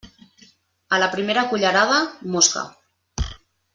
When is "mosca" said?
2.37-2.65